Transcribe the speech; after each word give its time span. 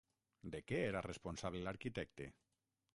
De 0.55 0.61
què 0.71 0.79
era 0.87 0.99
el 1.03 1.07
responsable 1.09 1.63
l'arquitecte? 1.69 2.33